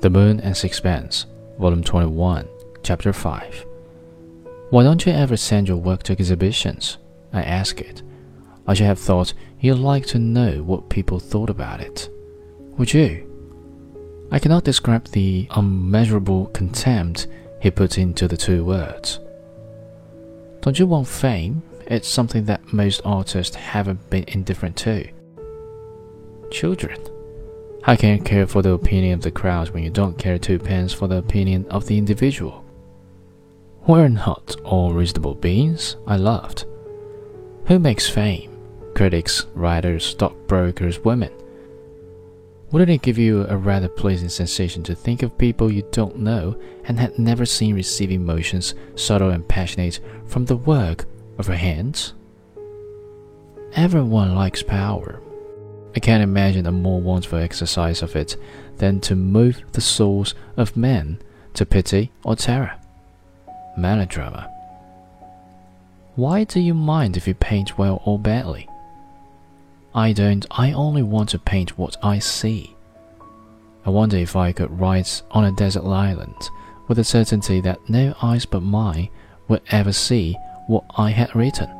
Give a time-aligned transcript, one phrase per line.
[0.00, 1.26] The Moon and Sixpence,
[1.58, 2.48] Volume 21,
[2.82, 3.66] Chapter 5.
[4.70, 6.96] Why don't you ever send your work to exhibitions?
[7.34, 8.00] I ask it.
[8.66, 12.08] I should have thought you'd like to know what people thought about it.
[12.78, 13.26] Would you?
[14.32, 17.26] I cannot describe the unmeasurable contempt
[17.60, 19.20] he put into the two words.
[20.62, 21.62] Don't you want fame?
[21.88, 25.06] It's something that most artists haven't been indifferent to.
[26.50, 27.19] Children.
[27.82, 30.92] How can you care for the opinion of the crowd when you don't care twopence
[30.92, 32.62] for the opinion of the individual?
[33.86, 36.66] We're not all reasonable beings, I laughed.
[37.66, 38.54] Who makes fame?
[38.94, 41.32] Critics, writers, stockbrokers, women.
[42.70, 46.60] Wouldn't it give you a rather pleasant sensation to think of people you don't know
[46.84, 51.06] and had never seen receive emotions subtle and passionate from the work
[51.38, 52.12] of her hands?
[53.74, 55.22] Everyone likes power.
[55.94, 58.36] I can't imagine a more wonderful exercise of it
[58.76, 61.18] than to move the souls of men
[61.54, 62.72] to pity or terror.
[63.76, 64.50] Melodrama.
[66.16, 68.68] Why do you mind if you paint well or badly?
[69.94, 72.76] I don't, I only want to paint what I see.
[73.84, 76.50] I wonder if I could write on a desert island
[76.86, 79.08] with the certainty that no eyes but mine
[79.48, 81.79] would ever see what I had written.